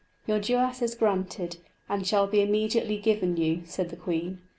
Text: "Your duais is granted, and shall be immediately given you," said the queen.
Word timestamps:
"Your 0.25 0.39
duais 0.39 0.81
is 0.81 0.95
granted, 0.95 1.57
and 1.87 2.07
shall 2.07 2.25
be 2.25 2.41
immediately 2.41 2.97
given 2.97 3.37
you," 3.37 3.61
said 3.65 3.89
the 3.89 3.95
queen. 3.95 4.39